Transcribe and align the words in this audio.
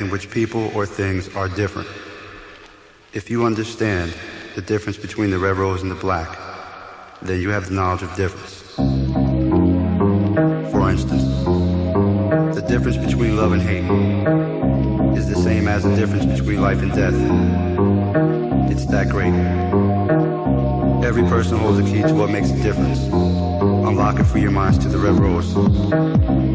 in 0.00 0.10
which 0.10 0.30
people 0.30 0.70
or 0.74 0.86
things 0.86 1.34
are 1.36 1.48
different. 1.48 1.88
If 3.12 3.30
you 3.30 3.44
understand 3.44 4.14
the 4.54 4.62
difference 4.62 4.96
between 4.96 5.30
the 5.30 5.38
red 5.38 5.56
rose 5.56 5.82
and 5.82 5.90
the 5.90 5.96
black, 5.96 6.38
then 7.20 7.40
you 7.40 7.50
have 7.50 7.66
the 7.68 7.74
knowledge 7.74 8.02
of 8.02 8.14
difference. 8.16 8.62
For 10.72 10.90
instance, 10.90 11.24
the 12.54 12.64
difference 12.66 12.96
between 12.96 13.36
love 13.36 13.52
and 13.52 13.62
hate 13.62 13.84
is 15.16 15.28
the 15.28 15.36
same 15.36 15.68
as 15.68 15.84
the 15.84 15.94
difference 15.94 16.24
between 16.24 16.60
life 16.60 16.80
and 16.82 16.92
death. 16.92 17.14
It's 18.70 18.86
that 18.86 19.08
great. 19.08 19.34
Every 21.04 21.24
person 21.24 21.58
holds 21.58 21.78
a 21.78 21.82
key 21.82 22.02
to 22.02 22.14
what 22.14 22.30
makes 22.30 22.50
a 22.50 22.62
difference. 22.62 23.00
Unlock 23.04 24.18
and 24.18 24.26
free 24.26 24.42
your 24.42 24.50
minds 24.50 24.78
to 24.78 24.88
the 24.88 24.98
red 24.98 25.18
rose. 25.18 26.51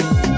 Bye. 0.00 0.29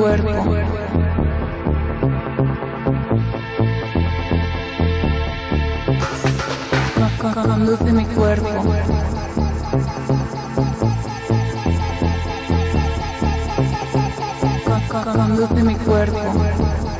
cuerpo. 0.00 0.32
Con- 6.94 7.32
con- 7.34 7.44
Conduce 7.48 7.92
mi 7.92 8.06
cuerpo. 8.06 8.48
Con- 14.64 14.86
con- 14.88 15.12
Conduce 15.14 15.62
mi 15.62 15.76
cuerpo. 15.76 16.99